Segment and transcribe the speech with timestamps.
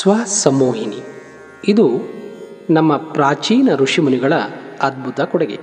[0.00, 0.98] ಸ್ವಸಮೋಹಿನಿ
[1.68, 1.88] ಇದು
[2.70, 4.32] ನಮ್ಮ ಪ್ರಾಚೀನ ಋಷಿಮುನಿಗಳ
[4.82, 5.58] ಅದ್ಭುತ ಕೊಡುಗೆ.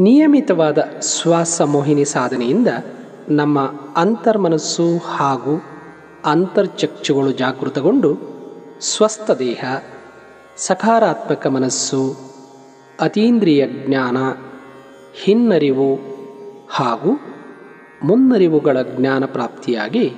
[0.00, 2.68] ನಿಯಮಿತವಾದ ಸ್ವಸಮೋಹಿನಿ ಸಾಧನೆಯಿಂದ
[3.28, 3.60] ನಮ್ಮ
[3.96, 5.62] ಅಂತರ್ಮನಸ್ಸು ಹಾಗೂ
[6.24, 8.16] ಅಂತರ್ಚಕ್ಷುಗಳು ಜಾಗೃತಗೊಂಡು
[8.80, 9.64] ಸ್ವಸ್ಥ ದೇಹ,
[10.56, 12.16] ಸಕಾರಾತ್ಮಕ ಮನಸ್ಸು,
[13.00, 14.16] ಅತೀಂದ್ರಿಯ ಜ್ಞಾನ,
[15.22, 15.94] ಹಿನ್ನರಿವು
[16.70, 17.10] ಹಾಗೂ
[18.04, 20.14] ಮುನ್ನರಿವುಗಳ ಜ್ಞಾನ ಪ್ರಾಪ್ತಿಯಾಗಿ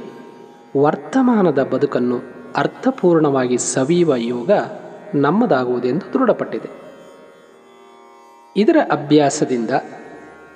[0.77, 2.21] ವರ್ತಮಾನದ ಬದುಕನ್ನು
[2.57, 4.51] ಅರ್ಥಪೂರ್ಣವಾಗಿ ಸವಿಯುವ ಯೋಗ
[5.15, 6.89] ನಮ್ಮದಾಗುವುದೆಂದು ದೃಢಪಟ್ಟಿದೆ.
[8.57, 9.71] ಇದರ ಅಭ್ಯಾಸದಿಂದ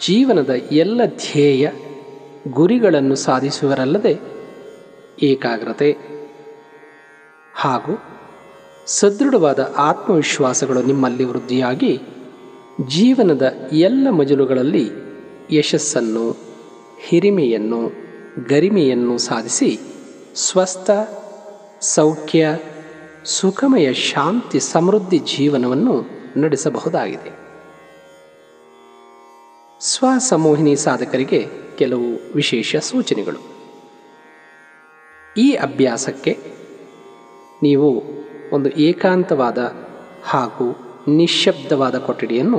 [0.07, 1.71] ಜೀವನದ ಎಲ್ಲ ಧ್ಯೇಯ
[2.53, 4.21] ಗುರಿಗಳನ್ನು ಸಾಧಿಸುವರಲ್ಲದೆ
[5.23, 5.97] ಏಕಾಗ್ರತೆ
[7.55, 8.03] ಹಾಗೂ
[8.87, 12.01] ಸದೃಢವಾದ ಆತ್ಮವಿಶ್ವಾಸಗಳು ನಿಮ್ಮಲ್ಲಿ ವೃದ್ಧಿಯಾಗಿ
[12.89, 14.91] ಜೀವನದ ಎಲ್ಲ ಮಜಲುಗಳಲ್ಲಿ
[15.51, 16.37] ಯಶಸ್ಸನ್ನು,
[17.01, 17.93] ಹಿರಿಮೆಯನ್ನು,
[18.49, 19.92] ಗರಿಮೆಯನ್ನು ಸಾಧಿಸಿ
[20.35, 20.91] ಸ್ವಸ್ಥ,
[21.81, 22.59] ಸೌಖ್ಯ,
[23.25, 26.05] ಸುಖಮಯ, ಶಾಂತಿ, ಸಮೃದ್ಧಿ ಜೀವನವನ್ನು
[26.37, 27.43] ನಡೆಸಬಹುದಾಗಿದೆ.
[29.81, 33.39] ಸ್ವಸಮೋಹಿನಿ ಸಾಧಕರಿಗೆ ಕೆಲವು ವಿಶೇಷ ಸೂಚನೆಗಳು.
[35.37, 36.39] ಈ ಅಭ್ಯಾಸಕ್ಕೆ
[37.63, 38.03] ನೀವು
[38.53, 39.59] ಒಂದು ಏಕಾಂತವಾದ
[40.25, 40.77] ಹಾಗೂ
[41.09, 42.59] ನಿಶ್ಶಬ್ದವಾದ ಕೊಠಡಿಯನ್ನು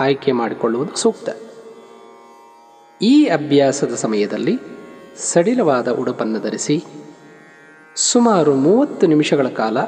[0.00, 1.28] ಆಯ್ಕೆ ಮಾಡಿಕೊಳ್ಳುವುದು ಸೂಕ್ತ.
[3.02, 4.79] ಈ ಅಭ್ಯಾಸದ ಸಮಯದಲ್ಲಿ
[5.16, 6.84] ಸಡಿಲವಾದ ಉಡುಪನ್ನು ಧರಿಸಿ
[7.96, 9.78] ಸುಮಾರು ಮೂವತ್ತು ನಿಮಿಷಗಳ ಕಾಲ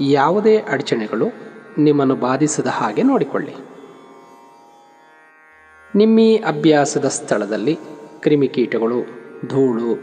[0.00, 1.26] ಯಾವುದೇ ಅಡಚಣೆಗಳು
[1.78, 3.54] ನಿಮ್ಮನ್ನು ಬಾಧಿಸದ ಹಾಗೆ ನೋಡಿಕೊಳ್ಳಿ.
[5.94, 7.78] ನಿಮ್ಮ ಅಭ್ಯಾಸದ ಸ್ಥಳದಲ್ಲಿ
[8.20, 9.02] ಕ್ರಿಮಿಕೀಟಗಳು,
[9.48, 9.98] ಧೂಳು,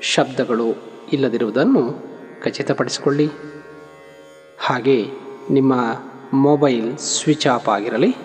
[0.00, 0.64] ಶಬ್ದಗಳು
[1.12, 2.06] ಇಲ್ಲದಿರುವುದನ್ನು
[2.42, 3.30] ಖಚಿತಪಡಿಸಿಕೊಳ್ಳಿ.
[4.58, 5.06] ಹಾಗೆ
[5.50, 5.74] ನಿಮ್ಮ
[6.32, 8.16] ಮೊಬೈಲ್ ಸ್ವಿಚ್ ಆಫ್ ಆಗಿರಲಿ.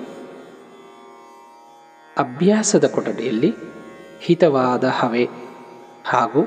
[2.17, 3.53] ಅಭ್ಯಾಸದ ಕೊಠಡಿಯಲ್ಲಿ
[4.21, 5.29] ಹಿತವಾದ ಹವೆ
[6.05, 6.41] ಹಾಗೂ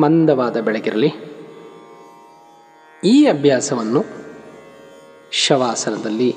[0.00, 1.08] ಮಂದವಾದ ಬೆಳಗಿರಲಿ
[3.04, 4.04] ಈ ಅಭ್ಯಾಸವನ್ನು
[5.32, 6.32] ಶವಾಸನದಲ್ಲಿ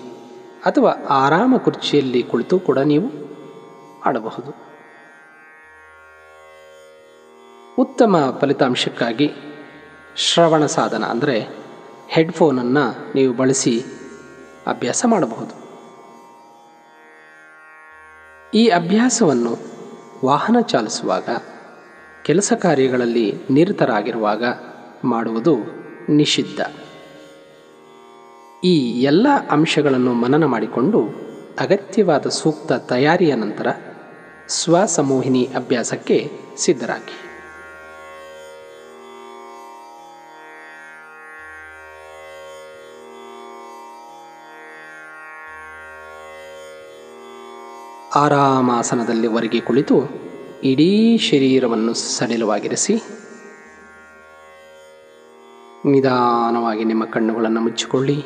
[0.65, 3.07] ಅಥವಾ ಆರಾಮ ಕುರ್ಚಿಯಲ್ಲಿ ಕುಳಿತು ಕೂಡ ನೀವು
[4.05, 4.71] ಮಾಡಬಹುದು
[7.77, 9.31] ಉತ್ತಮ ಫಲಿತಾಂಶಕ್ಕಾಗಿ
[10.15, 11.47] ಶ್ರವಣ ಸಾಧನ ಅಂದರೆ
[12.07, 13.81] ಹೆಡ್ಫೋನನ್ನು ನೀವು ಬಳಸಿ
[14.67, 15.61] ಅಭ್ಯಾಸ ಮಾಡಬಹುದು.
[18.53, 19.57] ಈ ಅಭ್ಯಾಸವನ್ನು
[20.25, 21.29] ವಾಹನ ಚಾಲಿಸುವಾಗ
[22.23, 24.43] ಕೆಲಸ ಕಾರ್ಯಗಳಲ್ಲಿ ನಿರತರಾಗಿರುವಾಗ
[25.03, 25.55] ಮಾಡುವುದು
[26.09, 26.61] ನಿಷಿದ್ಧ.
[28.63, 31.07] ಈ ಎಲ್ಲ ಅಂಶಗಳನ್ನು ಮನನ ಮಾಡಿಕೊಂಡು
[31.59, 33.67] ಅಗತ್ಯವಾದ ಸೂಕ್ತ ತಯಾರಿಯ ನಂತರ
[34.47, 37.27] ಸ್ವಸಮೋಹಿನಿ ಅಭ್ಯಾಸಕ್ಕೆ ಸಿದ್ಧರಾಗಿ.
[48.15, 50.30] ಆರಾಮಾಸನದಲ್ಲಿ ಹೊರಗೆ ಕುಳಿತು
[50.63, 52.93] ಇಡೀ ಶರೀರವನ್ನು ಸಡಿಲವಾಗಿರಿಸಿ,
[55.85, 58.25] ನಿಧಾನವಾಗಿ ನಿಮ್ಮ ಕಣ್ಣುಗಳನ್ನು ಮುಚ್ಚಿಕೊಳ್ಳಿ.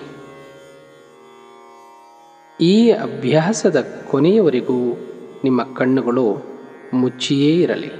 [2.62, 4.94] ಈ ಅಭ್ಯಾಸದ ಕೊನೆಯವರೆಗೂ
[5.44, 6.38] ನಿಮ್ಮ ಕಣ್ಣುಗಳು
[6.94, 7.92] ಮುಚ್ಚಿಯೇ ಇರಲಿ.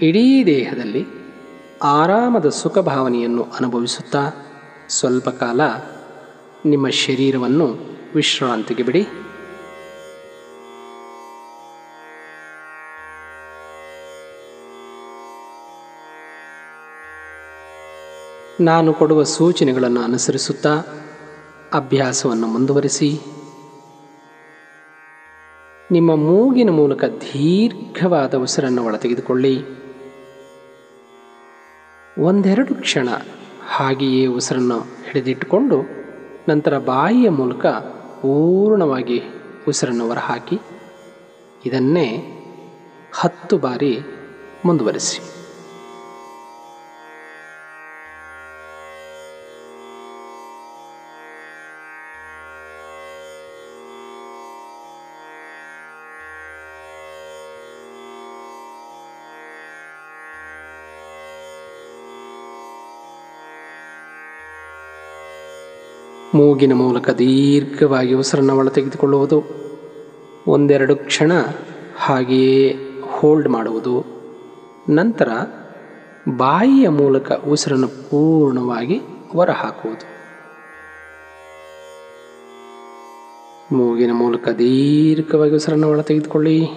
[0.00, 1.06] ಇಡೀ ದೇಹದಲ್ಲಿ
[1.82, 4.32] ಆರಾಮದ ಸುಖ ಭಾವನೆಯನ್ನು ಅನುಭವಿಸುತ್ತಾ
[4.88, 5.60] ಸ್ವಲ್ಪ ಕಾಲ
[6.64, 7.78] ನಿಮ್ಮ ಶರೀರವನ್ನು
[8.14, 9.06] ವಿಶ್ರಾಂತಿಗೆ ಬಿಡಿ.
[18.60, 20.72] ನಾನು ಕೊಡುವ ಸೂಚನೆಗಳನ್ನು ಅನುಸರಿಸುತ್ತಾ
[21.72, 23.20] ಅಭ್ಯಾಸವನ್ನು ಮುಂದುವರಿಸಿ.
[25.90, 29.54] ನಿಮ್ಮ ಮೂಗಿನ ಮೂಲಕ ದೀರ್ಘವಾದ ಉಸಿರನ್ನು ಒಳ ತೆಗೆದುಕೊಳ್ಳಿ
[32.18, 33.08] ಒಂದೆರಡು ಕ್ಷಣ
[33.68, 35.80] ಹಾಗೆಯೇ ಉಸಿರನ್ನು ಹಿಡಿದಿಟ್ಟುಕೊಂಡು
[36.48, 37.66] ನಂತರ ಬಾಯಿಯ ಮೂಲಕ
[38.22, 39.22] ಪೂರ್ಣವಾಗಿ
[39.68, 40.60] ಉಸಿರನ್ನು ಹೊರಹಾಕಿ,
[41.66, 42.08] ಇದನ್ನೇ
[43.12, 43.98] ಹತ್ತು ಬಾರಿ
[44.64, 45.39] ಮುಂದುವರಿಸಿ.
[66.34, 69.42] ಮೂಗಿನ ಮೂಲಕ ದೀರ್ಘವಾಗಿ ಉಸಿರನ್ನು ಒಳ ತೆಗೆದುಕೊಳ್ಳುವುದು.
[70.46, 71.32] ಒಂದೆರಡು ಕ್ಷಣ
[71.96, 74.04] ಹಾಗೆಯೇ ಹೋಲ್ಡ್ ಮಾಡುವುದು.
[74.88, 75.28] ನಂತರ
[76.36, 79.00] ಬಾಯಿಯ ಮೂಲಕ ಉಸಿರನ್ನು ಪೂರ್ಣವಾಗಿ
[79.32, 80.20] ಹೊರಹಾಕುವುದು.
[83.76, 86.68] ಮೂಗಿನ ಮೂಲಕ ದೀರ್ಘವಾಗಿ ಉಸಿರನ್ನು ಒಳ ತೆಗೆದುಕೊಳ್ಳಿ.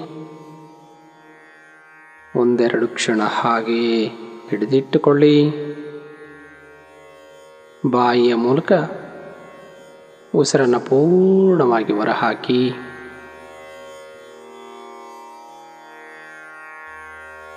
[2.35, 4.05] ಒಂದೆರಡು ಕ್ಷಣ ಹಾಗೆಯೇ
[4.49, 5.49] ಹಿಡಿದಿಟ್ಟುಕೊಳ್ಳಿ.
[7.91, 8.71] ಬಾಯಿಯ ಮೂಲಕ
[10.35, 12.71] ಉಸಿರನ್ನು ಪೂರ್ಣವಾಗಿ ಹೊರಹಾಕಿ.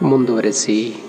[0.02, 1.04] ಮುಂದುವರೆಸಿ.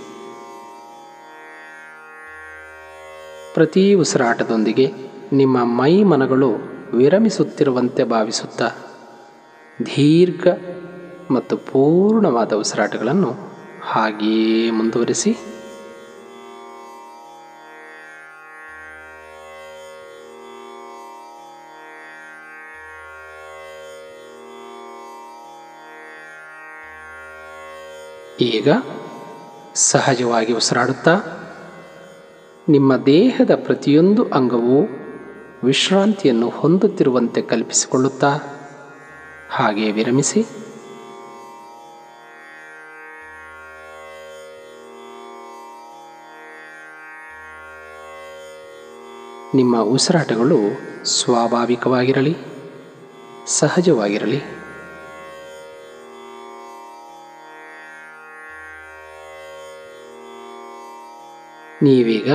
[3.54, 4.94] ಪ್ರತಿ ಉಸಿರಾಟದೊಂದಿಗೆ
[5.32, 6.50] ನಿಮ್ಮ ಮೈ ಮನಗಳು
[6.94, 8.68] ವಿರಮಿಸುತ್ತಿರುವಂತೆ ಭಾವಿಸುತ್ತಾ
[9.86, 10.48] ದೀರ್ಘ
[11.32, 13.34] ಮತ್ತು ಪೂರ್ಣವಾದ ಉಸಿರಾಟಗಳನ್ನು
[13.82, 15.57] ಹಾಗೆಯೇ ಮುಂದುವರಿಸಿ.
[28.40, 28.70] ಈಗ
[29.76, 31.20] ಸಹಜವಾಗಿ ಉಸಿರಾಡುತ್ತಾ,
[32.70, 34.88] ನಿಮ್ಮ ದೇಹದ ಪ್ರತಿಯೊಂದು ಅಂಗವೂ
[35.64, 38.30] ವಿಶ್ರಾಂತಿಯನ್ನು ಹೊಂದುತ್ತಿರುವಂತೆ ಕಲ್ಪಿಸಿಕೊಳ್ಳುತ್ತಾ,
[39.50, 40.46] ಹಾಗೆ ವಿರಮಿಸಿ.
[49.56, 50.58] ನಿಮ್ಮ ಉಸಿರಾಟಗಳು
[51.06, 52.38] ಸ್ವಾಭಾವಿಕವಾಗಿರಲಿ,
[53.48, 54.67] ಸಹಜವಾಗಿರಲಿ.
[61.82, 62.32] ನೀವೀಗ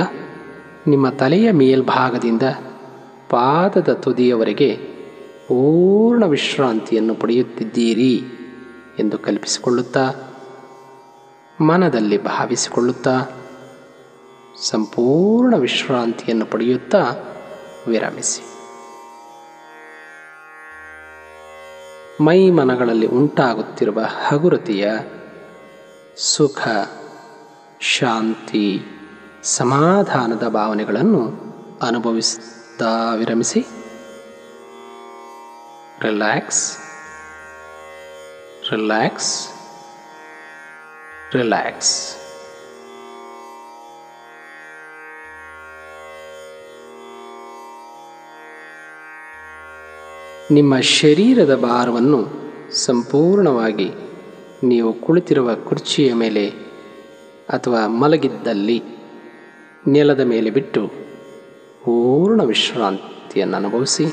[0.87, 2.41] ನಿಮ್ಮ ತಲೆಯ ಮೇಲ್ಭಾಗದಿಂದ
[3.29, 4.75] ಪಾದದ ತುದಿಯವರೆಗೆ
[5.47, 8.23] ಪೂರ್ಣ ವಿಶ್ರಾಂತಿಯನ್ನು ಪಡೆಯುತ್ತಿದ್ದೀರಿ
[8.99, 10.13] ಎಂದು ಕಲ್ಪಿಸಿಕೊಳ್ಳುತ್ತಾ,
[11.61, 13.21] ಮನದಲ್ಲಿ ಭಾವಿಸಿಕೊಳ್ಳುತ್ತಾ,
[14.61, 17.01] ಸಂಪೂರ್ಣ ವಿಶ್ರಾಂತಿಯನ್ನು ಪಡೆಯುತ್ತಾ
[17.87, 18.41] ವಿರಮಿಸಿ.
[22.23, 24.91] ಮೈ ಮನಗಳಲ್ಲಿ ಉಂಟಾಗುತ್ತಿರುವ ಹಗುರತೆಯ
[26.17, 26.67] ಸುಖ,
[27.79, 28.85] ಶಾಂತಿ
[29.43, 31.21] ಸಮಾಧಾನದ ಭಾವನೆಗಳನ್ನು
[31.81, 33.61] ಅನುಭವಿಸುತ್ತಾ ವಿರಮಿಸಿ.
[36.01, 36.77] ರಿಲ್ಯಾಕ್ಸ್
[38.71, 39.47] ರಿಲ್ಯಾಕ್ಸ್
[41.33, 42.17] ರಿಲ್ಯಾಕ್ಸ್
[50.51, 52.27] ನಿಮ್ಮ ಶರೀರದ ಭಾರವನ್ನು
[52.75, 53.91] ಸಂಪೂರ್ಣವಾಗಿ
[54.63, 56.49] ನೀವು ಕುಳಿತಿರುವ ಕುರ್ಚಿಯ ಮೇಲೆ
[57.49, 59.02] ಅಥವಾ ಮಲಗಿದ್ದಲ್ಲಿ
[59.87, 60.87] ನೆಲದ ಮೇಲೆ ಬಿಟ್ಟು
[61.83, 64.05] ಪೂರ್ಣ ವಿಶ್ರಾಂತಿಯನ್ನು ಅನುಭವಿಸಿ.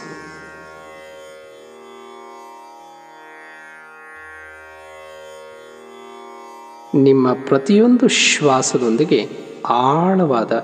[6.95, 9.29] ನಿಮ್ಮ ಪ್ರತಿಯೊಂದು ಶ್ವಾಸದೊಂದಿಗೆ
[9.69, 10.59] ಆಳವಾದ,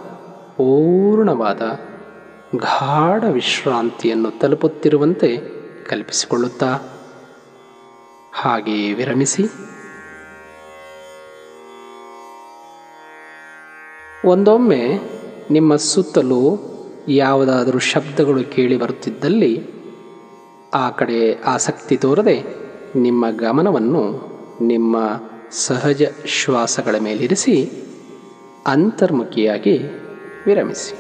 [0.57, 1.63] ಪೂರ್ಣವಾದ,
[2.57, 5.37] ಗಾಢ ವಿಶ್ರಾಂತಿಯನ್ನು ತಲುಪುತ್ತಿರುವಂತೆ
[5.89, 6.73] ಕಲ್ಪಿಸಿಕೊಳ್ಳುತ್ತಾ
[8.33, 9.45] ಹಾಗೆಯೇ ವಿರಮಿಸಿ.
[14.27, 14.81] ಒಂದೊಮ್ಮೆ
[15.51, 16.59] ನಿಮ್ಮ ಸುತ್ತಲೂ
[17.09, 19.63] ಯಾವುದಾದರೂ ಶಬ್ದಗಳು ಕೇಳಿ ಬರುತ್ತಿದ್ದಲ್ಲಿ
[20.75, 22.45] ಆ ಕಡೆ ಆಸಕ್ತಿ ತೋರದೆ
[22.97, 24.03] ನಿಮ್ಮ ಗಮನವನ್ನು
[24.61, 24.97] ನಿಮ್ಮ
[25.51, 27.71] ಸಹಜ ಶ್ವಾಸಗಳ ಮೇಲಿರಿಸಿ
[28.67, 29.79] ಅಂತರ್ಮುಖಿಯಾಗಿ
[30.47, 30.93] ವಿರಮಿಸಿ.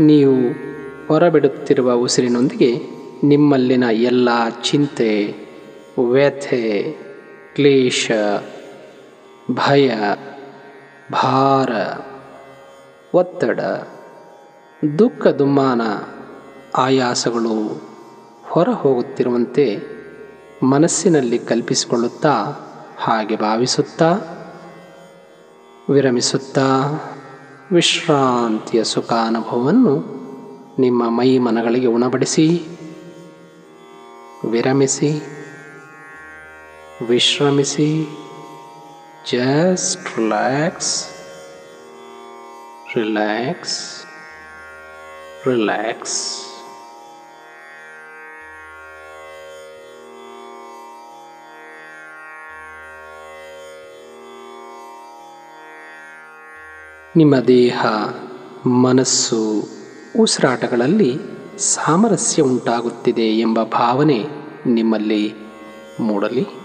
[0.00, 0.36] ನೀವು
[1.08, 2.70] ಹೊರಬಿಡುತ್ತಿರುವ ಉಸಿರಿನೊಂದಿಗೆ
[3.24, 4.28] ನಿಮ್ಮಲ್ಲಿನ ಎಲ್ಲ
[4.62, 5.43] ಚಿಂತೆ
[6.02, 6.92] ವ್ಯಥೆ,
[7.54, 8.10] ಕ್ಲೇಶ,
[9.50, 9.90] ಭಯ,
[11.12, 11.70] ಭಾರ,
[13.14, 13.60] ಒತ್ತಡ,
[14.98, 15.82] ದುಃಖ, ದುಮ್ಮಾನ,
[16.76, 17.84] ಆಯಾಸಗಳು
[18.44, 19.76] ಹೊರ ಹೋಗುತ್ತಿರುವಂತೆ
[20.62, 22.32] ಮನಸ್ಸಿನಲ್ಲಿ ಕಲ್ಪಿಸಿಕೊಳ್ಳುತ್ತಾ
[22.98, 24.10] ಹಾಗೆ ಭಾವಿಸುತ್ತಾ,
[25.90, 26.66] ವಿರಮಿಸುತ್ತಾ
[27.72, 29.94] ವಿಶ್ರಾಂತಿಯ ಸುಖಾನುಭವವನ್ನು
[30.78, 32.66] ನಿಮ್ಮ ಮೈ ಮನಗಳಿಗೆ ಉಣಬಡಿಸಿ,
[34.50, 35.22] ವಿರಮಿಸಿ
[37.02, 38.08] ವಿಶ್ರಮಿಸಿ
[39.32, 41.08] ಜಸ್ಟ್ ರಿಲ್ಯಾಕ್ಸ್
[42.96, 44.04] ರಿಲ್ಯಾಕ್ಸ್
[45.46, 46.44] ರಿಲ್ಯಾಕ್ಸ್
[57.16, 57.86] ನಿಮ್ಮ ದೇಹ,
[58.66, 59.68] ಮನಸ್ಸು,
[60.20, 61.18] ಉಸಿರಾಟಗಳಲ್ಲಿ
[61.58, 64.24] ಸಾಮರಸ್ಯ ಉಂಟಾಗುತ್ತಿದೆ ಎಂಬ ಭಾವನೆ
[64.66, 65.34] ನಿಮ್ಮಲ್ಲಿ
[66.00, 66.63] ಮೂಡಲಿ.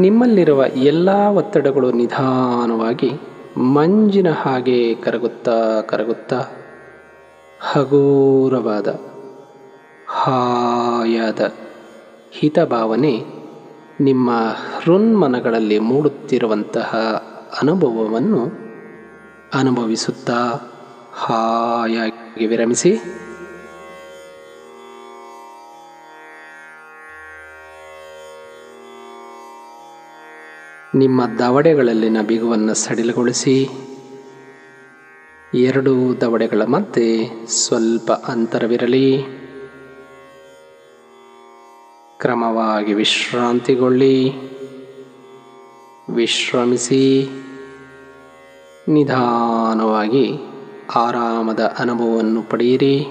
[0.00, 3.10] ನಿಮ್ಮಲ್ಲಿರುವ ಎಲ್ಲ ಒತ್ತಡಗಳು ನಿಧಾನವಾಗಿ
[3.74, 6.38] ಮಂಜಿನ ಹಾಗೆ ಕರಗುತ್ತಾ ಕರಗುತ್ತಾ
[7.60, 8.88] ಹಗೂರವಾದ,
[10.06, 11.40] ಹಾಯಾದ
[12.32, 13.14] ಹಿತಭಾವನೆ
[14.00, 14.30] ನಿಮ್ಮ
[14.76, 16.90] ಹೃನ್ಮನಗಳಲ್ಲಿ ಮೂಡುತ್ತಿರುವಂತಹ
[17.60, 18.42] ಅನುಭವವನ್ನು
[19.54, 20.38] ಅನುಭವಿಸುತ್ತಾ
[21.14, 22.92] ಹಾಯಾಗಿ ವಿರಮಿಸಿ
[30.94, 33.68] ನಿಮ್ಮ ದವಡೆಗಳಲ್ಲಿನ ಬಿಗುವನ್ನು ಸಡಿಲಗೊಳಿಸಿ.
[35.54, 39.22] ಎರಡು ದವಡೆಗಳ ಮಧ್ಯೆ ಸ್ವಲ್ಪ ಅಂತರವಿರಲಿ.
[42.18, 44.32] ಕ್ರಮವಾಗಿ ವಿಶ್ರಾಂತಿಗೊಳ್ಳಿ.
[46.14, 47.28] ವಿಶ್ರಮಿಸಿ.
[48.88, 50.38] ನಿಧಾನವಾಗಿ
[50.94, 53.06] ಆರಾಮದ ಅನುಭವವನ್ನು ಪಡೆಯಿರಿ.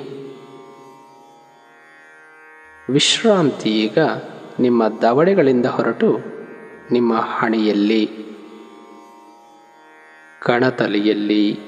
[2.89, 3.97] ವಿಶ್ರಾಂತಿ ಈಗ
[4.59, 6.38] ನಿಮ್ಮ ದವಡೆಗಳಿಂದ ಹೊರಟು
[6.91, 8.09] ನಿಮ್ಮ ಹಣೆಯಲ್ಲಿ,
[10.41, 11.59] ಕಣತಲೆಯಲ್ಲಿ,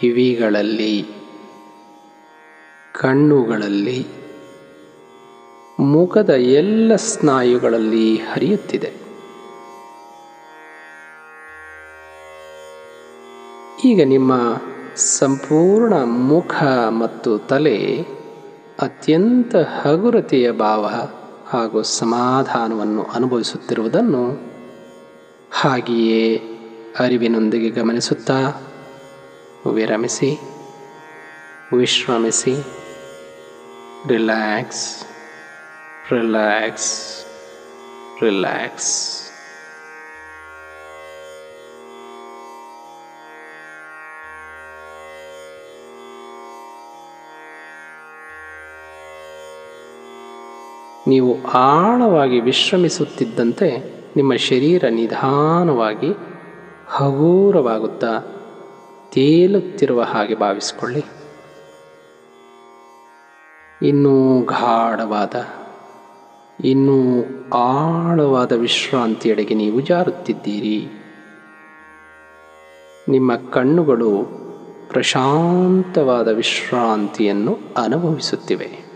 [0.00, 1.06] ಕಿವಿಗಳಲ್ಲಿ,
[2.92, 4.06] ಕಣ್ಣುಗಳಲ್ಲಿ,
[5.80, 8.92] ಮುಖದ ಎಲ್ಲ ಸ್ನಾಯುಗಳಲ್ಲಿ ಹರಿಯುತ್ತಿದೆ.
[13.84, 14.32] ಈಗ ನಿಮ್ಮ
[14.96, 18.02] ಸಂಪೂರ್ಣ ಮುಖ ಮತ್ತು ತಲೆ
[18.80, 20.86] ಅತ್ಯಂತ ಹಗುರತೆಯ ಭಾವ
[21.48, 24.48] ಹಾಗೂ ಸಮಾಧಾನವನ್ನು ಅನುಭವಿಸುತ್ತಿರುವುದನ್ನು
[25.50, 26.42] ಹಾಗೆಯೇ
[26.98, 28.62] ಅರಿವಿನೊಂದಿಗೆ ಗಮನಿಸುತ್ತಾ
[29.72, 30.40] ವಿರಮಿಸಿ
[31.76, 32.54] ವಿಶ್ರಮಿಸಿ
[34.08, 35.04] ರಿಲ್ಯಾಕ್ಸ್
[36.12, 37.24] ರಿಲ್ಯಾಕ್ಸ್
[38.22, 39.27] ರಿಲ್ಯಾಕ್ಸ್.
[51.08, 56.12] ನೀವು ಆಳವಾಗಿ ವಿಶ್ರಮಿಸುತ್ತಿದ್ದಂತೆ ನಿಮ್ಮ ಶರೀರ ನಿಧಾನವಾಗಿ
[56.86, 58.18] ಹಗೂರವಾಗುತ್ತಾ
[59.12, 61.04] ತೇಲುತ್ತಿರುವ ಹಾಗೆ ಭಾವಿಸಿಕೊಳ್ಳಿ.
[63.82, 65.34] ಇನ್ನೂ ಗಾಢವಾದ,
[66.64, 67.24] ಇನ್ನೂ
[67.54, 70.88] ಆಳವಾದ ವಿಶ್ರಾಂತಿಯೆಡೆಗೆ ನೀವು ಜಾರುತ್ತಿದ್ದೀರಿ.
[73.08, 74.24] ನಿಮ್ಮ ಕಣ್ಣುಗಳು
[74.88, 78.87] ಪ್ರಶಾಂತವಾದ ವಿಶ್ರಾಂತಿಯನ್ನು ಅನುಭವಿಸುತ್ತಿವೆ.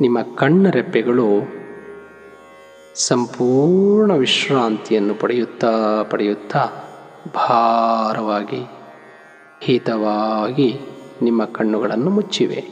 [0.00, 1.58] ನಿಮ್ಮ ಕಣ್ಣ ರೆಪ್ಪೆಗಳು
[2.94, 6.66] ಸಂಪೂರ್ಣ ವಿಶ್ರಾಂತಿಯನ್ನು ಪಡೆಯುತ್ತಾ ಪಡೆಯುತ್ತಾ
[7.34, 8.62] ಭಾರವಾಗಿ,
[9.60, 10.80] ಹಿತವಾಗಿ
[11.22, 12.64] ನಿಮ್ಮ ಕಣ್ಣುಗಳನ್ನು ಮುಚ್ಚಿವೆ.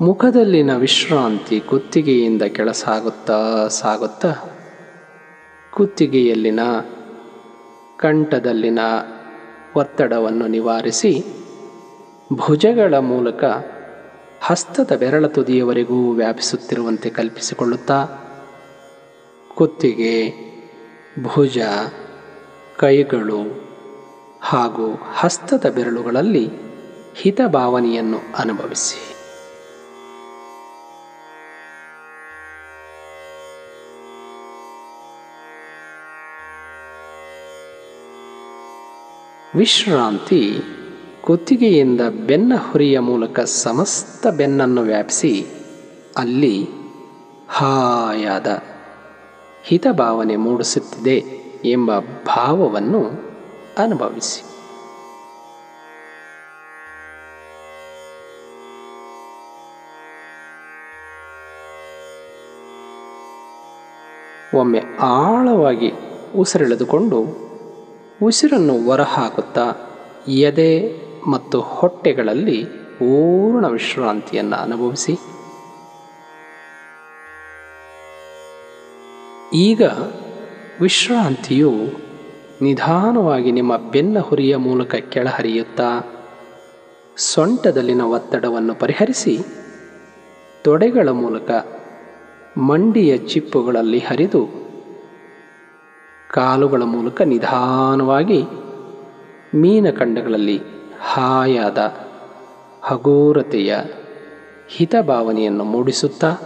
[0.00, 4.32] ಮುಖದಲ್ಲಿನ ವಿಶ್ರಾಂತಿ ಕುತ್ತಿಗೆಯಿಂದ ಕೆಳಸಾಗುತ್ತಾ ಸಾಗುತ್ತಾ,
[5.72, 6.60] ಕುತ್ತಿಗೆಯಲ್ಲಿನ
[7.96, 8.78] ಕಂಠದಲ್ಲಿನ
[9.76, 11.24] ಒತ್ತಡವನ್ನು ನಿವಾರಿಸಿ
[12.32, 13.44] ಭುಜಗಳ ಮೂಲಕ
[14.42, 18.06] ಹಸ್ತದ ಬೆರಳ ತುದಿಯವರೆಗೂ ವ್ಯಾಪಿಸುತ್ತಿರುವಂತೆ ಕಲ್ಪಿಸಿಕೊಳ್ಳುತ್ತಾ,
[19.54, 20.32] ಕುತ್ತಿಗೆ,
[21.22, 21.58] ಭುಜ,
[22.76, 23.68] ಕೈಗಳು
[24.42, 26.48] ಹಾಗೂ ಹಸ್ತದ ಬೆರಳುಗಳಲ್ಲಿ
[27.16, 29.14] ಹಿತಭಾವನೆಯನ್ನು ಅನುಭವಿಸಿ.
[39.58, 40.62] ವಿಶ್ರಾಂತಿ
[41.28, 45.46] ಕುತ್ತಿಗೆಯಿಂದ ಬೆನ್ನ ಹುರಿಯ ಮೂಲಕ ಸಮಸ್ತ ಬೆನ್ನನ್ನು ವ್ಯಾಪಿಸಿ
[46.16, 46.68] ಅಲ್ಲಿ
[47.48, 48.62] ಹಾಯಾದ
[49.64, 51.16] ಹಿತಭಾವನೆ ಮೂಡಿಸುತ್ತಿದೆ
[51.64, 53.02] ಎಂಬ ಭಾವವನ್ನು
[53.78, 54.42] ಅನುಭವಿಸಿ.
[64.56, 65.92] ಒಮ್ಮೆ ಆಳವಾಗಿ
[66.36, 67.26] ಉಸಿರೆಳೆದುಕೊಂಡು
[68.22, 69.72] ಉಸಿರನ್ನು ಹೊರಹಾಕುತ್ತಾ
[70.28, 72.64] ಎದೆ ಮತ್ತು ಹೊಟ್ಟೆಗಳಲ್ಲಿ
[72.98, 75.14] ಪೂರ್ಣ ವಿಶ್ರಾಂತಿಯನ್ನು ಅನುಭವಿಸಿ.
[79.54, 79.82] ಈಗ
[80.80, 81.72] ವಿಶ್ರಾಂತಿಯು
[82.62, 85.88] ನಿಧಾನವಾಗಿ ನಿಮ್ಮ ಬೆನ್ನ ಹುರಿಯ ಮೂಲಕ ಕೆಳಹರಿಯುತ್ತಾ
[87.16, 89.38] ಸೊಂಟದಲ್ಲಿನ ಒತ್ತಡವನ್ನು ಪರಿಹರಿಸಿ
[90.64, 91.50] ತೊಡೆಗಳ ಮೂಲಕ
[92.58, 94.42] ಮಂಡಿಯ ಚಿಪ್ಪುಗಳಲ್ಲಿ ಹರಿದು
[96.30, 98.42] ಕಾಲುಗಳ ಮೂಲಕ ನಿಧಾನವಾಗಿ
[99.54, 101.78] ಮೀನಖಂಡಗಳಲ್ಲಿ ಹಾಯಾದ
[102.82, 103.76] ಹಗೂರತೆಯ
[104.68, 106.36] ಹಿತಭಾವನೆಯನ್ನು ಮೂಡಿಸುತ್ತಾ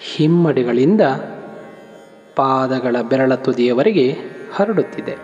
[0.00, 1.00] ಹಿಮ್ಮಡಿಗಳಿಂದ
[2.36, 4.18] ಪಾದಗಳ ಬೆರಳ ತುದಿಯವರೆಗೆ
[4.54, 5.16] ಹರಡುತ್ತಿದೆ.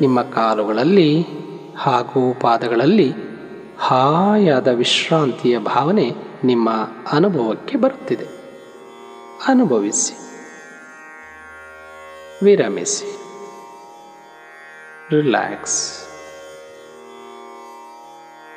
[0.00, 1.26] ನಿಮ್ಮ ಕಾಲುಗಳಲ್ಲಿ
[1.76, 3.14] ಹಾಗೂ ಪಾದಗಳಲ್ಲಿ
[3.78, 6.70] ಹಾಯಾದ ವಿಶ್ರಾಂತಿಯ ಭಾವನೆ ನಿಮ್ಮ
[7.12, 8.26] ಅನುಭವಕ್ಕೆ ಬರುತ್ತಿದೆ.
[9.48, 10.14] ಅನುಭವಿಸಿ,
[12.44, 13.21] ವಿರಮಿಸಿ.
[15.12, 16.02] Relax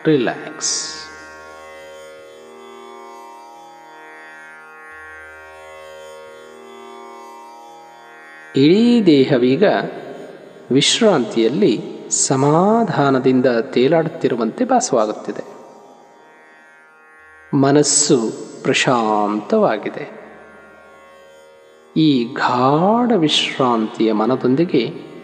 [0.07, 0.51] relax.
[8.55, 9.63] ಇಡೀ ದೇಹವೀಗ
[10.71, 15.43] ವಿಶ್ರಾಂತಿಯಲ್ಲಿ ಸಮಾಧಾನದಿಂದ ತೇಲಾಡುತ್ತಿರುವಂತೆ ಭಾಸವಾಗುತ್ತಿದೆ.
[17.57, 18.31] ಮನಸ್ಸು
[18.63, 20.09] ಪ್ರಶಾಂತವಾಗಿದೆ.
[21.97, 25.14] ಈ ಗಾಢ ವಿಶ್ರಾಂತಿಯ ಮನದೊಂದಿಗೆ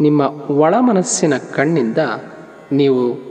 [0.00, 1.98] ನಿಮ್ಮ ಒಳ ಮನಸ್ಸಿನ ಕಣ್ಣಿಂದ
[2.72, 3.26] ನೀವು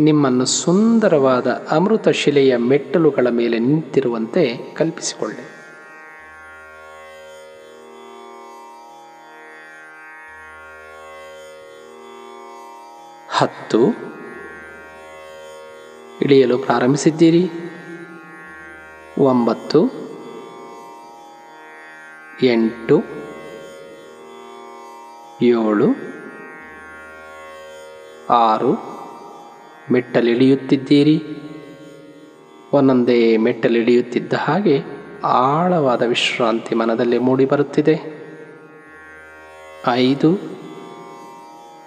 [0.00, 5.40] ನಿಮ್ಮನ್ನು ಸುಂದರವಾದ ಅಮೃತ ಶಿಲೆಯ ಮೆಟ್ಟಲುಗಳ ಮೇಲೆ ನಿಂತಿರುವಂತೆ ಕಲ್ಪಿಸಿಕೊಳ್ಳಿ.
[13.36, 13.86] ಹತ್ತು.
[16.22, 17.50] ಇಳಿಯಲು ಪ್ರಾರಂಭಿಸಿದ್ದೀರಿ.
[19.18, 19.90] ಒಂಬತ್ತು.
[22.42, 23.23] ಎಂಟು.
[25.44, 25.88] ಏಳು,
[28.30, 28.72] ಆರು,
[29.92, 31.16] ಮೆಟ್ಟಲಿಳಿಯುತ್ತಿದ್ದೀರಿ.
[32.72, 34.76] ಒಂದೊಂದೇ ಮೆಟ್ಟಲಿಳಿಯುತ್ತಿದ್ದ ಹಾಗೆ
[35.22, 37.96] ಆಳವಾದ ವಿಶ್ರಾಂತಿ ಮನದಲ್ಲಿ ಮೂಡಿಬರುತ್ತಿದೆ
[39.88, 40.30] ಐದು,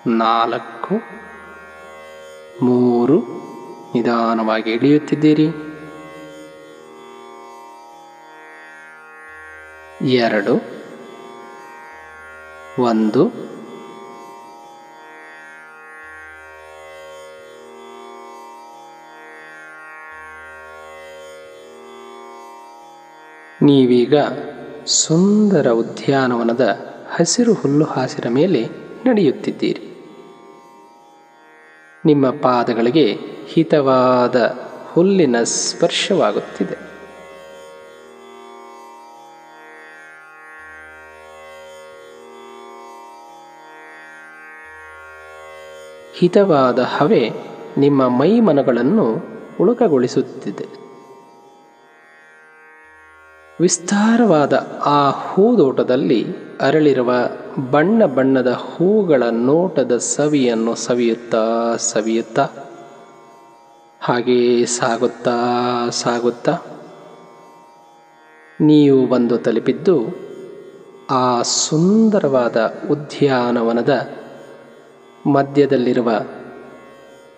[0.07, 0.95] ನಾಲ್ಕು,
[2.65, 3.17] ಮೂರು,
[3.95, 5.47] ನಿಧಾನವಾಗಿ ಇಳಿಯುತ್ತಿದ್ದೀರಿ
[10.23, 10.76] ಎರಡು
[12.79, 13.47] ಒಂದು.
[23.61, 24.13] ನೀವೀಗ
[24.85, 26.79] ಸುಂದರ ಉದ್ಯಾನವನದ
[27.15, 28.69] ಹಸಿರು ಹುಲ್ಲು ಹಾಸಿರ ಮೇಲೆ
[29.05, 29.87] ನಡೆಯುತ್ತಿದ್ದೀರಿ.
[32.05, 33.17] ನಿಮ್ಮ ಪಾದಗಳಿಗೆ
[33.47, 34.55] ಹಿತವಾದ
[34.93, 36.96] ಹುಲ್ಲಿನ ಸ್ಪರ್ಶವಾಗುತ್ತಿದೆ.
[46.17, 47.23] ಹಿತವಾದ ಹವೆ
[47.77, 49.07] ನಿಮ್ಮ ಮೈಮನಗಳನ್ನು
[49.61, 50.67] ಉಳುಕಗೊಳಿಸುತ್ತಿದೆ.
[53.59, 54.53] ವಿಸ್ತಾರವಾದ
[54.85, 56.21] ಆ ಹೂದೋಟದಲ್ಲಿ
[56.61, 57.11] ಅರಳಿರುವ
[57.71, 62.45] ಬಣ್ಣ ಬಣ್ಣದ ಹೂಗಳ ನೋಟದ ಸವಿಯನ್ನು ಸವಿಯುತ್ತಾ ಸವಿಯುತ್ತಾ,
[64.01, 65.35] ಹಾಗೇ ಸಾಗುತ್ತಾ
[65.91, 66.53] ಸಾಗುತ್ತಾ
[68.61, 69.97] ನೀವು ಬಂದು ತಲುಪಿದ್ದು
[71.09, 72.57] ಆ ಸುಂದರವಾದ
[72.91, 73.93] ಉದ್ಯಾನವನದ
[75.27, 76.11] ಮಧ್ಯದಲ್ಲಿರುವ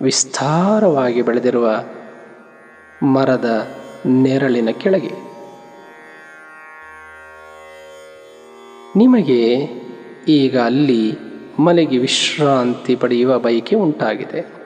[0.02, 1.71] ವಿಸ್ತಾರವಾಗಿ ಬೆಳೆದಿರುವ
[3.04, 3.67] ಮರದ
[4.06, 5.12] ನೆರಳಿನ ಕೆಳಗೆ.
[8.95, 9.56] ನಿಮಗೆ
[10.28, 11.17] ಈಗ ಅಲ್ಲಿ
[11.60, 14.60] ಮಲಗಿ ವಿಶ್ರಾಂತಿ ಪಡೆಯುವ ಬಯಕೆ ಉಂಟಾಗಿದೆ.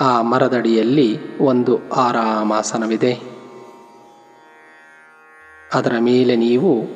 [0.00, 3.20] ಆ ಮರದಡಿಯಲ್ಲಿ ಒಂದು ಆರಾಮಾಸನವಿದೆ.
[5.74, 6.86] ಅದರ ಮೇಲೆ ನೀವು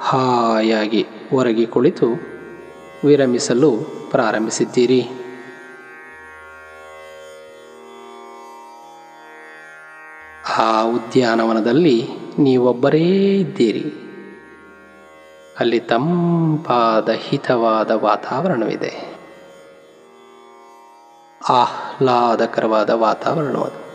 [0.00, 2.35] ಹಾಯಾಗಿ ಒರಗಿ ಕುಳಿತು
[3.04, 3.70] ವಿರಮಿಸಲು
[4.10, 5.08] ಪ್ರಾರಂಭಿಸಿದ್ದೀರಿ.
[10.58, 13.84] ಆ ಉದ್ಯಾನವನದಲ್ಲಿ ನೀವೊಬ್ಬರೇ ಇದ್ದೀರಿ.
[15.60, 19.16] ಅಲ್ಲಿ ತಂಪಾದ ಹಿತವಾದ ವಾತಾವರಣವಿದೆ.
[21.48, 23.86] ಆಹ್ಲಾದಕರವಾದ ವಾತಾವರಣವದು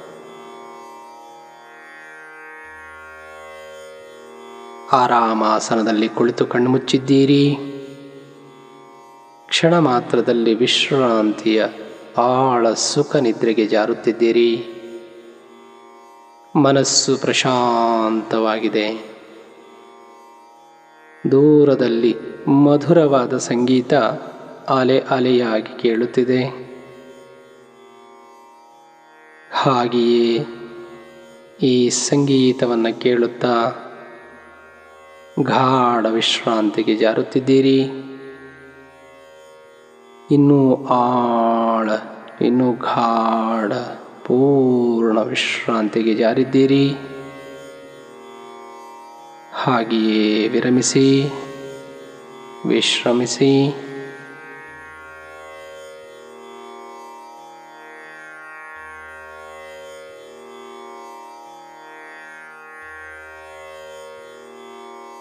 [4.91, 7.70] ಆರಾಮಾಸನದಲ್ಲಿ ಕುಳಿತು ಕಣ್ಮುಚ್ಚಿದ್ದೀರಿ
[9.61, 11.65] ಕ್ಷಣ ಮಾತ್ರದಲ್ಲಿ ವಿಶ್ರಾಂತಿಯ
[12.17, 14.65] ಆಳ ಸುಖ ನಿದ್ರೆಗೆ ಜಾರುತ್ತಿದ್ದೀರಿ.
[16.55, 19.15] ಮನಸ್ಸು ಪ್ರಶಾಂತವಾಗಿದೆ.
[21.31, 22.15] ದೂರದಲ್ಲಿ
[22.47, 23.93] ಮಧುರವಾದ ಸಂಗೀತ
[24.69, 26.43] ಅಲೆ ಅಲೆಯಾಗಿ ಕೇಳುತ್ತಿದೆ.
[29.53, 30.45] ಹಾಗೆಯೇ
[31.61, 33.71] ಈ ಸಂಗೀತವನ್ನು ಕೇಳುತ್ತಾ
[35.43, 38.00] ಗಾಢ ವಿಶ್ರಾಂತಿಗೆ ಜಾರುತ್ತಿದ್ದೀರಿ.
[40.31, 41.89] ಇನ್ನೂ ಆಳ
[42.41, 43.73] ಇನ್ನೂ ಗಾಢ
[44.25, 46.91] ಪೂರ್ಣ ವಿಶ್ರಾಂತಿಗೆ ಜಾರಿದ್ದೀರಿ.
[49.53, 51.31] ಹಾಗೆಯೇ ವಿರಮಿಸಿ
[52.67, 53.69] ವಿಶ್ರಮಿಸಿ.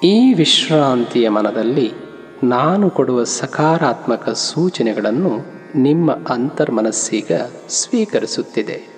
[0.02, 2.09] ಈ ವಿಶ್ರಾಂತಿಯ ಮನದಲ್ಲಿ
[2.42, 5.30] ನಾನು ಕೊಡುವ ಸಕಾರಾತ್ಮಕ ಸೂಚನೆಗಳನ್ನು
[5.74, 7.32] ನಿಮ್ಮ ಅಂತರ್ಮನಸ್ಸೀಗ
[7.68, 8.88] ಸ್ವೀಕರಿಸುತ್ತಿದೆ.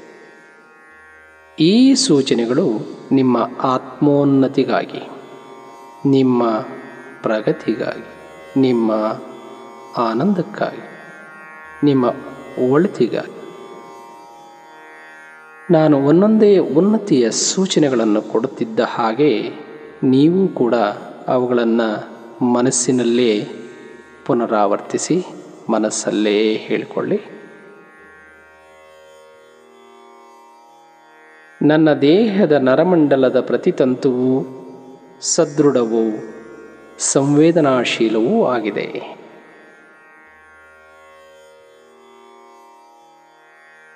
[1.60, 2.70] ಈ ಸೂಚನೆಗಳು
[3.12, 5.08] ನಿಮ್ಮ ಆತ್ಮೋನ್ನತಿಗಾಗಿ,
[6.06, 6.48] ನಿಮ್ಮ
[7.22, 8.06] ಪ್ರಗತಿಗಾಗಿ,
[8.60, 8.92] ನಿಮ್ಮ
[9.96, 10.88] ಆನಂದಕ್ಕಾಗಿ,
[11.84, 12.10] ನಿಮ್ಮ
[12.70, 13.42] ಒಳಿತಿಗಾಗಿ.
[15.70, 19.50] ನಾನು ಒಂದೊಂದೇ ಉನ್ನತಿಯ ಸೂಚನೆಗಳನ್ನು ಕೊಡುತ್ತಿದ್ದ ಹಾಗೆ
[20.02, 20.74] ನೀವು ಕೂಡ
[21.28, 22.11] ಅವುಗಳನ್ನು
[22.42, 23.48] ಮನಸ್ಸಿನಲ್ಲೇ
[24.26, 25.24] ಪುನರಾವರ್ತಿಸಿ,
[25.70, 27.20] ಮನಸ್ಸಲ್ಲೇ ಹೇಳಿಕೊಳ್ಳಿ.
[31.62, 34.46] ನನ್ನ ದೇಹದ ನರಮಂಡಲದ ಪ್ರತಿತಂತುವು
[35.20, 36.34] ಸದೃಢವೂ
[36.98, 39.16] ಸಂವೇದನಾಶೀಲವೂ ಆಗಿದೆ.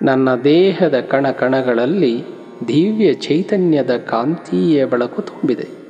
[0.01, 2.23] ನನ್ನ ದೇಹದ ಕಣ ಕಣಗಳಲ್ಲಿ
[2.67, 5.86] ದಿವ್ಯ ಚೈತನ್ಯದ ಕಾಂತೀಯ ಬೆಳಕು ತುಂಬಿದೆ.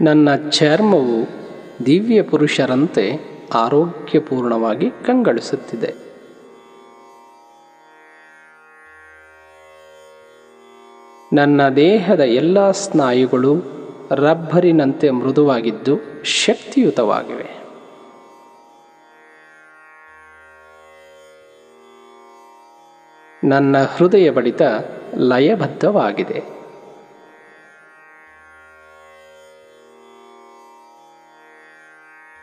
[0.00, 1.28] ನನ್ನ ಚರ್ಮವು
[1.86, 3.18] ದಿವ್ಯ ಪುರುಷರಂತೆ
[3.54, 5.94] ಆರೋಗ್ಯಪೂರ್ಣವಾಗಿ ಕಂಗಳಿಸುತ್ತಿದೆ.
[11.32, 13.56] ನನ್ನ ದೇಹದ ಎಲ್ಲ ಸ್ನಾಯುಗಳು
[14.10, 17.58] ರಬ್ಬರಿನಂತೆ ಮೃದುವಾಗಿದ್ದು ಶಕ್ತಿಯುತವಾಗಿವೆ.
[23.44, 24.62] ನನ್ನ ಹೃದಯ ಬಡಿತ
[25.14, 26.57] ಲಯಬದ್ಧವಾಗಿದೆ.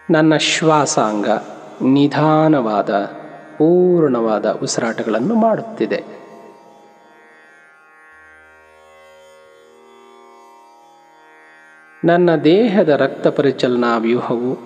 [0.10, 1.30] ನನ್ನ ಶ್ವಾಸಾಂಗ
[1.82, 3.04] ನಿಧಾನವಾದ
[3.58, 6.04] ಪೂರ್ಣವಾದ ಉಸಿರಾಟಗಳನ್ನು ಮಾಡುತ್ತಿದೆ.
[12.06, 14.58] ನನ್ನ ದೇಹದ ರಕ್ತ ಪರಿಚಲನಾ ವ್ಯೂಹವು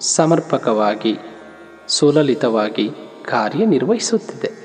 [0.00, 1.18] ಸಮರ್ಪಕವಾಗಿ
[1.88, 2.90] ಸುಲಲಿತವಾಗಿ
[3.24, 4.57] ಕಾರ್ಯನಿರ್ವಹಿಸುತ್ತಿದೆ.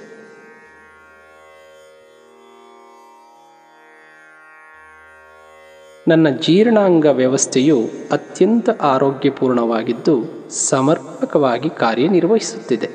[6.08, 12.90] ನನ್ನ ಜೀರ್ಣಾಂಗ ವ್ಯವಸ್ಥೆಯು ಅತ್ಯಂತ ಆರೋಗ್ಯಪೂರ್ಣವಾಗಿದ್ದು ಸಮರ್ಪಕವಾಗಿ ಕಾರ್ಯನಿರ್ವಹಿಸುತ್ತಿದೆ.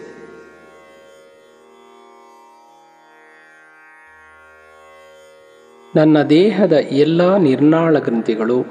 [5.96, 8.64] ನನ್ನ ದೇಹದ ಎಲ್ಲ ನಿರ್ನಾಳ ಗ್ರಂಥಿಗಳು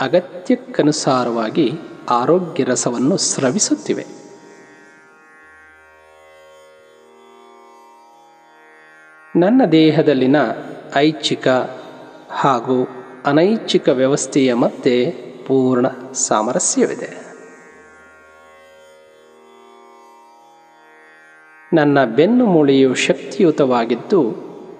[0.00, 1.72] ಅಗತ್ಯಕ್ಕನುಸಾರವಾಗಿ
[2.10, 4.06] ಆರೋಗ್ಯ ರಸವನ್ನು ಸ್ರವಿಸುತ್ತಿವೆ.
[9.36, 10.36] ನನ್ನ ದೇಹದಲ್ಲಿನ
[10.96, 11.48] ಐಚ್ಛಿಕ
[12.30, 15.10] ಹಾಗೂ ಅನೈಚ್ಛಿಕ ವ್ಯವಸ್ಥೆಯ ಮತ್ತೆ
[15.46, 17.22] ಪೂರ್ಣ ಸಾಮರಸ್ಯವಿದೆ.
[21.72, 24.34] ನನ್ನ ಬೆನ್ನು ಮೂಳೆಯು ಶಕ್ತಿಯುತವಾಗಿದ್ದು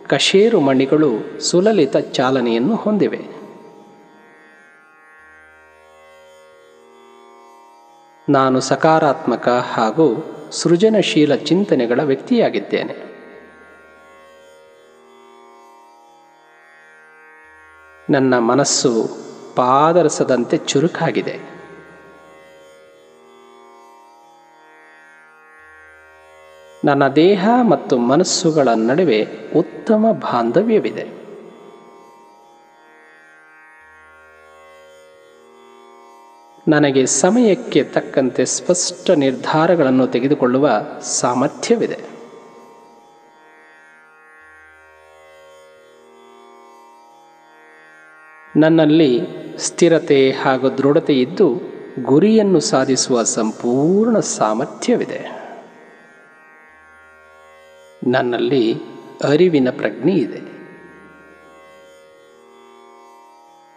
[0.08, 3.18] ಕಶೇರು ಮಣಿಗಳು ಸುಲಲಿತ ಚಾಲನೆಯನ್ನು ಹೊಂದಿವೆ.
[8.28, 13.11] ನಾನು ಸಕಾರಾತ್ಮಕ ಹಾಗೂ ಸೃಜನಶೀಲ ಚಿಂತನೆಗಳ ವ್ಯಕ್ತಿಯಾಗಿದ್ದೇನೆ.
[18.12, 19.08] ನನ್ನ ಮನಸ್ಸು
[19.56, 21.52] ಪಾದರಸದಂತೆ ಚುರುಕಾಗಿದೆ.
[26.84, 31.22] ನನ್ನ ದೇಹ ಮತ್ತು ಮನಸ್ಸುಗಳ ನಡುವೆ ಉತ್ತಮ ಬಾಂಧವ್ಯವಿದೆ.
[36.68, 40.68] ನನಗೆ ಸಮಯಕ್ಕೆ ತಕ್ಕಂತೆ ಸ್ಪಷ್ಟ ನಿರ್ಧಾರಗಳನ್ನು ತೆಗೆದುಕೊಳ್ಳುವ
[41.00, 42.11] ಸಾಮರ್ಥ್ಯವಿದೆ.
[48.56, 49.20] ನನ್ನಲ್ಲಿ
[49.58, 51.60] ಸ್ಥಿರತೆ ಹಾಗೂ ದೃಢತೆ ಇದ್ದು
[52.02, 55.42] ಗುರಿಯನ್ನು ಸಾಧಿಸುವ ಸಂಪೂರ್ಣ ಸಾಮರ್ಥ್ಯವಿದೆ.
[58.06, 58.74] ನನ್ನಲ್ಲಿ
[59.24, 60.52] ಅರಿವಿನ ಪ್ರಜ್ಞೆ ಇದೆ.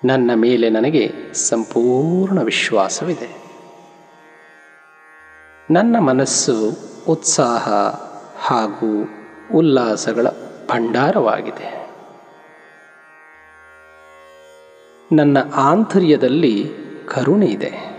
[0.07, 3.45] ನನ್ನ ಮೇಲೆ ನನಗೆ ಸಂಪೂರ್ಣ ವಿಶ್ವಾಸವಿದೆ.
[5.71, 7.69] ನನ್ನ ಮನಸ್ಸು ಉತ್ಸಾಹ
[8.39, 9.09] ಹಾಗೂ
[9.53, 10.27] ಉಲ್ಲಾಸಗಳ
[10.67, 11.84] ಭಂಡಾರವಾಗಿದೆ.
[15.11, 16.71] ನನ್ನ ಆಂತರ್ಯದಲ್ಲಿ
[17.07, 17.95] ಕರುಣೆ ಇದೆ.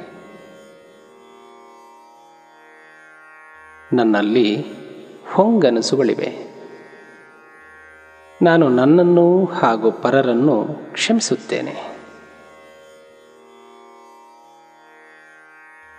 [3.93, 4.65] ನನ್ನಲ್ಲಿ
[5.33, 6.47] ಹೊಂಗನಸುಗಳಿವೆ.
[8.43, 11.97] ನಾನು ನನ್ನನ್ನು ಹಾಗೂ ಪರರನ್ನು ಕ್ಷಮಿಸುತ್ತೇನೆ.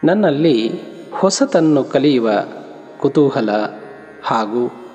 [0.04, 0.80] ನನ್ನಲ್ಲಿ
[1.12, 2.30] ಹೊಸತನ್ನು ಕಲಿಯುವ
[3.00, 3.50] ಕುತೂಹಲ
[4.24, 4.88] ಹಾಗೂ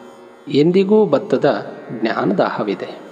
[0.49, 3.12] ಎಂದಿಗೂ ಬತ್ತದ ಜ್ಞಾನದಾಹವಿದೆ.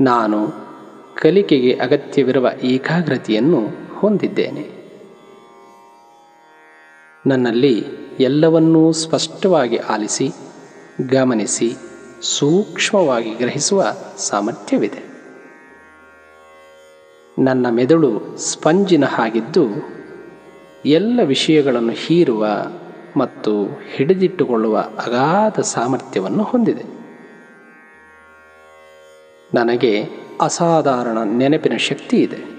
[0.00, 0.48] ನಾನು
[1.22, 4.76] ಕಲಿಕೆಗೆ ಅಗತ್ಯವಿರುವ ಏಕಾಗ್ರತೆಯನ್ನು ಹೊಂದಿದ್ದೇನೆ.
[7.26, 7.84] ನನ್ನಲ್ಲಿ
[8.20, 10.30] ಎಲ್ಲವನ್ನೂ ಸ್ಪಷ್ಟವಾಗಿ ಆಲಿಸಿ,
[11.10, 11.76] ಗಮನಿಸಿ,
[12.22, 13.84] ಸೂಕ್ಷ್ಮವಾಗಿ ಗ್ರಹಿಸುವ
[14.16, 15.06] ಸಾಮರ್ಥ್ಯವಿದೆ.
[17.42, 19.66] ನನ್ನ ಮೆದುಳು ಸ್ಪಂಜಿನ ಹಾಗಿದ್ದು,
[20.84, 22.46] ಎಲ್ಲ ವಿಷಯಗಳನ್ನು ಹೀರುವ
[23.16, 27.05] ಮತ್ತು ಹಿಡಿದಿಟ್ಟುಕೊಳ್ಳುವ ಅಗಾಧ ಸಾಮರ್ಥ್ಯವನ್ನು ಹೊಂದಿದೆ.
[29.56, 30.08] ನನಗೆ
[30.40, 32.56] ಅಸಾಧಾರಣ ನೆನಪಿನ ಶಕ್ತಿ ಇದೆ.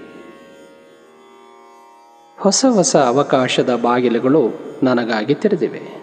[2.38, 4.50] ಹೊಸ ಹೊಸ ಅವಕಾಶದ ಬಾಗಿಲುಗಳು
[4.82, 5.98] ನನಗಾಗಿ ತೆರೆದಿವೆ.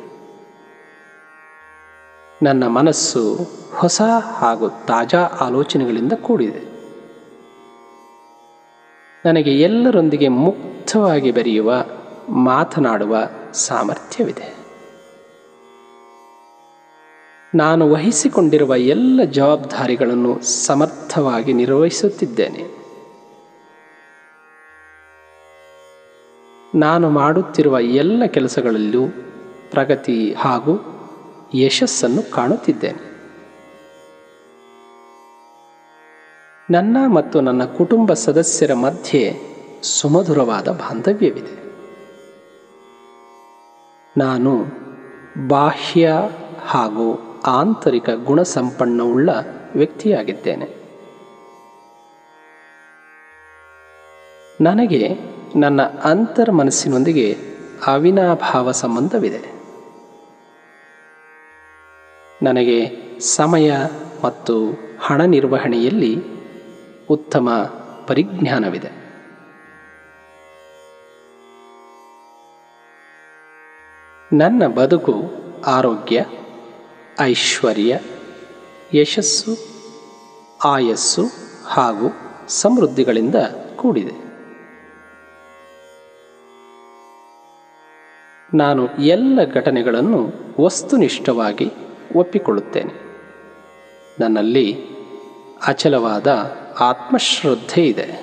[2.44, 6.76] ನನ್ನ ಮನಸ್ಸು ಹೊಸ ಹಾಗೂ ತಾಜಾ ಆಲೋಚನೆಗಳಿಂದ ಕೂಡಿದೆ.
[9.26, 11.74] ನನಗೆ ಎಲ್ಲರೊಂದಿಗೆ ಮುಕ್ತವಾಗಿ ಬೆರೆಯುವ,
[12.30, 13.18] ಮಾತನಾಡುವ
[13.54, 14.55] ಸಾಮರ್ಥ್ಯವಿದೆ.
[17.56, 22.76] ನಾನು ವಹಿಸಿಕೊಂಡಿರುವ ಎಲ್ಲ ಜವಾಬ್ದಾರಿಗಳನ್ನು ಸಮರ್ಥವಾಗಿ ನಿರ್ವಹಿಸುತ್ತಿದ್ದೇನೆ.
[26.76, 29.08] ನಾನು ಮಾಡುತ್ತಿರುವ ಎಲ್ಲ ಕೆಲಸಗಳಲ್ಲೂ
[29.72, 30.80] ಪ್ರಗತಿ ಹಾಗೂ
[31.56, 33.16] ಯಶಸ್ಸನ್ನು ಕಾಣುತ್ತಿದ್ದೇನೆ.
[36.72, 39.34] ನನ್ನ ಮತ್ತು ನನ್ನ ಕುಟುಂಬ ಸದಸ್ಯರ ಮಧ್ಯೆ
[39.84, 41.64] ಸುಮಧುರವಾದ ಬಾಂಧವ್ಯವಿದೆ.
[44.18, 44.66] ನಾನು
[45.48, 46.14] ಬಾಹ್ಯ
[46.66, 49.30] ಹಾಗೂ ಆಂತರಿಕ ಗುಣಸಂಪನ್ನವುಳ್ಳ
[49.76, 50.86] ವ್ಯಕ್ತಿಯಾಗಿದ್ದೇನೆ.
[54.62, 55.18] ನನಗೆ
[55.56, 57.38] ನನ್ನ ಅಂತರ್ ಮನಸ್ಸಿನೊಂದಿಗೆ
[57.88, 59.56] ಅವಿನಾಭಾವ ಸಂಬಂಧವಿದೆ.
[62.44, 63.74] ನನಗೆ ಸಮಯ
[64.24, 66.24] ಮತ್ತು ಹಣ ನಿರ್ವಹಣೆಯಲ್ಲಿ
[67.10, 67.50] ಉತ್ತಮ
[68.08, 69.06] ಪರಿಜ್ಞಾನವಿದೆ.
[74.34, 75.22] ನನ್ನ ಬದುಕು
[75.66, 76.26] ಆರೋಗ್ಯ
[77.20, 78.00] ಐಶ್ವರ್ಯ,
[78.94, 79.58] ಯಶಸ್ಸು,
[80.64, 81.24] ಆಯಸ್ಸು
[81.66, 82.12] ಹಾಗೂ
[82.48, 83.36] ಸಮೃದ್ಧಿಗಳಿಂದ
[83.76, 84.26] ಕೂಡಿದೆ.
[88.58, 91.72] ನಾನು ಎಲ್ಲ ಘಟನೆಗಳನ್ನು ವಸ್ತುನಿಷ್ಠವಾಗಿ
[92.16, 92.94] ಒಪ್ಪಿಕೊಳ್ಳುತ್ತೇನೆ.
[94.20, 94.86] ನನ್ನಲ್ಲಿ
[95.68, 98.22] ಅಚಲವಾದ ಆತ್ಮಶ್ರದ್ಧೆ ಇದೆ.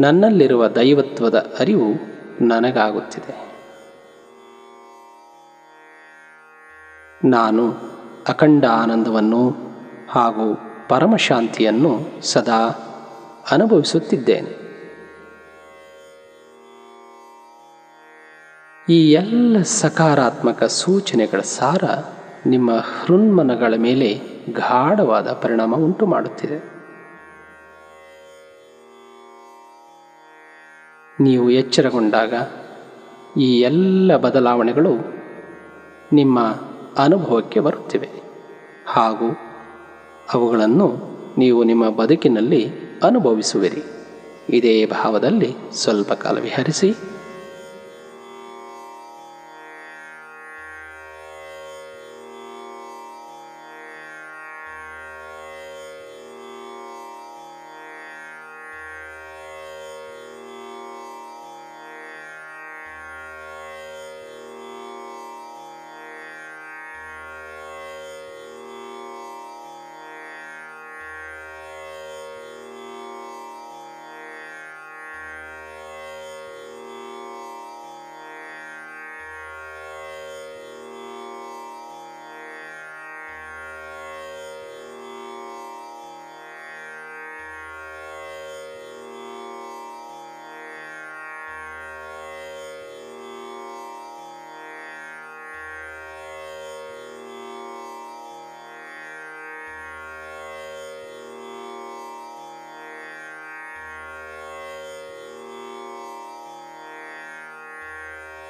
[0.00, 1.92] ನನ್ನಲ್ಲಿರುವ ದೈವತ್ವದ ಅರಿವು
[2.40, 3.47] ನನಗಾಗುತ್ತಿದೆ.
[7.24, 7.72] ನಾನು
[8.28, 9.50] ಅಖಂಡ ಆನಂದವನ್ನು
[10.08, 12.68] ಹಾಗೂ ಪರಮಶಾಂತಿಯನ್ನು ಸದಾ
[13.50, 14.68] ಅನುಭವಿಸುತ್ತಿದ್ದೇನೆ.
[18.88, 21.84] ಈ ಎಲ್ಲ ಸಕಾರಾತ್ಮಕ ಸೂಚನೆಗಳ ಸಾರ
[22.46, 24.20] ನಿಮ್ಮ ಹೃನ್ಮನಗಳ ಮೇಲೆ
[24.52, 26.78] ಗಾಢವಾದ ಪರಿಣಾಮ ಉಂಟು ಮಾಡುತ್ತಿದೆ.
[31.20, 32.34] ನೀವು ಎಚ್ಚರಗೊಂಡಾಗ
[33.38, 34.92] ಈ ಎಲ್ಲ ಬದಲಾವಣೆಗಳು
[36.12, 36.67] ನಿಮ್ಮ
[36.98, 38.08] ಅನುಭವಕ್ಕೆ ಬರುತ್ತಿವೆ.
[38.86, 39.36] ಹಾಗೂ
[40.34, 40.96] ಅವುಗಳನ್ನು
[41.38, 42.70] ನೀವು ನಿಮ್ಮ ಬದುಕಿನಲ್ಲಿ
[43.02, 43.82] ಅನುಭವಿಸುವಿರಿ.
[44.50, 46.94] ಇದೇ ಭಾವದಲ್ಲಿ ಸ್ವಲ್ಪ ಕಾಲ ವಿಹರಿಸಿ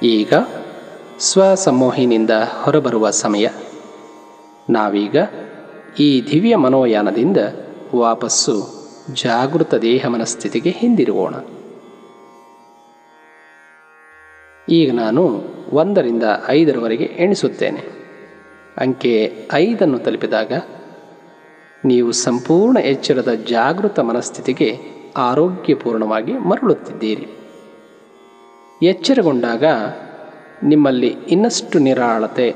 [0.03, 0.33] ಈಗ
[1.19, 2.31] ಸ್ವಸಮೋಹಿನಿಂದ
[2.63, 3.49] ಹೊರಬರುವ ಸಮಯ.
[4.71, 5.17] ನಾವೀಗ
[5.99, 7.37] ಈ ದಿವ್ಯ ಮನೋಯಾನದಿಂದ
[7.97, 8.69] ವಾಪಸ್ಸು
[9.13, 11.35] ಜಾಗೃತ ದೇಹ ಮನಸ್ಥಿತಿಗೆ ಹಿಂದಿರುವೋಣ
[14.69, 17.83] ಈಗ ನಾನು ಒಂದರಿಂದ ಐದರವರೆಗೆ ಎಣಿಸುತ್ತೇನೆ.
[18.77, 20.53] ಅಂಕೆ ಐದನ್ನು ತಲುಪಿದಾಗ
[21.85, 24.79] ನೀವು ಸಂಪೂರ್ಣ ಎಚ್ಚರದ ಜಾಗೃತ ಮನಸ್ಥಿತಿಗೆ
[25.17, 27.38] ಆರೋಗ್ಯಪೂರ್ಣವಾಗಿ ಮರಳುತ್ತಿದ್ದೀರಿ.
[28.83, 29.65] ಎಚ್ಚರಗೊಂಡಾಗ
[30.63, 32.55] ನಿಮ್ಮಲ್ಲಿ ಇನ್ನಷ್ಟು ನಿರಾಳತೆ,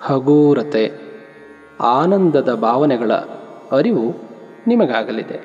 [0.00, 0.92] ಹಗೂರತೆ,
[1.80, 3.12] ಆನಂದದ ಭಾವನೆಗಳ
[3.72, 4.14] ಅರಿವು
[4.66, 5.40] ನಿಮಗಾಗಲಿದೆ.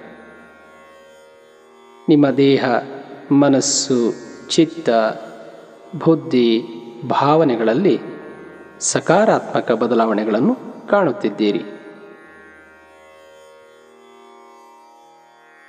[2.10, 2.66] ನಿಮ್ಮ ದೇಹ,
[3.32, 4.14] ಮನಸ್ಸು,
[4.50, 4.90] ಚಿತ್ತ,
[6.06, 6.64] ಬುದ್ಧಿ,
[7.08, 8.00] ಭಾವನೆಗಳಲ್ಲಿ
[8.80, 10.58] ಸಕಾರಾತ್ಮಕ ಬದಲಾವಣೆಗಳನ್ನು
[10.90, 11.64] ಕಾಣುತ್ತಿದ್ದೀರಿ.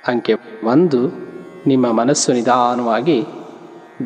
[0.07, 1.07] ಅಂಕೆ ಒಂದು,
[1.67, 3.25] ನಿಮ್ಮ ಮನಸ್ಸು ನಿಧಾನವಾಗಿ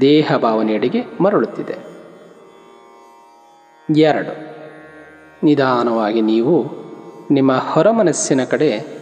[0.01, 1.97] ದೇಹ ಭಾವನೆಯಡೆಗೆ ಮರಳುತ್ತಿದೆ.
[4.01, 4.47] ಎರಡು.
[5.43, 6.65] ನಿಧಾನವಾಗಿ ನೀವು
[7.31, 8.97] ನಿಮ್ಮ ಹೊರಮನಸ್ಸಿನ ಕಡೆ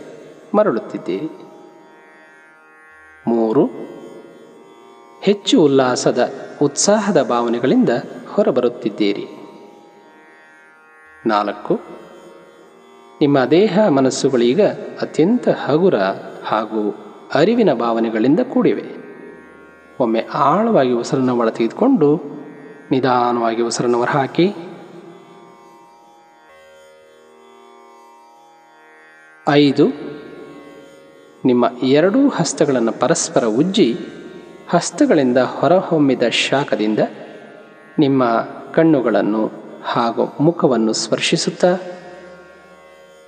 [0.55, 1.29] ಮರಳುತ್ತಿದ್ದೀರಿ.
[3.27, 3.65] ಮೂರು.
[5.21, 6.29] ಹೆಚ್ಚು ಉಲ್ಲಾಸದ,
[6.61, 7.89] ಉತ್ಸಾಹದ ಭಾವನೆಗಳಿಂದ
[8.33, 9.27] ಹೊರಬರುತ್ತಿದ್ದೀರಿ.
[11.25, 11.79] ನಾಲ್ಕು.
[13.21, 14.61] ನಿಮ್ಮ ದೇಹ ಮನಸ್ಸುಗಳೀಗ
[15.01, 15.95] ಅತ್ಯಂತ ಹಗುರ
[16.45, 16.95] ಹಾಗೂ
[17.33, 19.04] ಅರಿವಿನ ಭಾವನೆಗಳಿಂದ ಕೂಡಿವೆ.
[19.99, 22.21] ಒಮ್ಮೆ ಆಳವಾಗಿ ಉಸಿರನ್ನು ಒಳ ತೆಗೆದುಕೊಂಡು
[22.91, 24.55] ನಿಧಾನವಾಗಿ ಉಸಿರನ್ನು ಹೊರಹಾಕಿ
[29.49, 29.87] ಐದು,
[31.45, 33.93] ನಿಮ್ಮ ಎರಡೂ ಹಸ್ತಗಳನ್ನು ಪರಸ್ಪರ ಉಜ್ಜಿ,
[34.69, 36.99] ಹಸ್ತಗಳಿಂದ ಹೊರಹೊಮ್ಮಿದ ಶಾಖದಿಂದ
[37.99, 38.23] ನಿಮ್ಮ
[38.73, 39.51] ಕಣ್ಣುಗಳನ್ನು
[39.85, 41.73] ಹಾಗೂ ಮುಖವನ್ನು ಸ್ಪರ್ಶಿಸುತ್ತಾ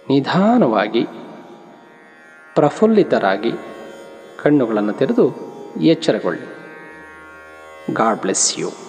[0.09, 1.03] ನಿಧಾನವಾಗಿ
[2.55, 3.51] ಪ್ರಫುಲ್ಲಿತರಾಗಿ
[4.43, 5.25] ಕಣ್ಣುಗಳನ್ನು ತೆರೆದು
[5.81, 6.56] ಎಚ್ಚರಗೊಳ್ಳಿ.
[7.91, 8.86] God bless you.